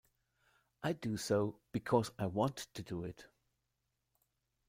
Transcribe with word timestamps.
I 0.81 0.93
do 0.93 1.15
so 1.15 1.59
because 1.71 2.09
I 2.17 2.25
want 2.25 2.55
to 2.73 2.81
do 2.81 3.03
it. 3.03 3.27